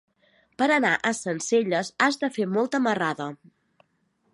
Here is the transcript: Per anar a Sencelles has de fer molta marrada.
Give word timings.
Per 0.61 0.67
anar 0.75 0.93
a 1.09 1.11
Sencelles 1.19 1.93
has 2.07 2.19
de 2.25 2.33
fer 2.39 2.51
molta 2.59 2.85
marrada. 2.87 3.31